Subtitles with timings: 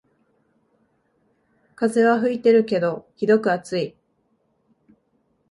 [1.75, 3.95] 風は吹いてるけどひどく暑い